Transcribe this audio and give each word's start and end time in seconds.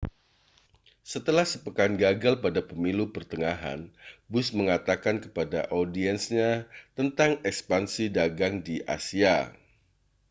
setelah 1.11 1.45
sepekan 1.53 1.91
gagal 2.03 2.35
pada 2.45 2.57
pemilu 2.69 3.05
pertengahan 3.15 3.79
bush 4.33 4.49
mengatakan 4.59 5.15
kepada 5.25 5.59
audiensnya 5.79 6.49
tentang 6.97 7.31
ekspansi 7.49 8.05
dagang 8.17 8.55
di 8.67 8.75
asia 8.97 9.37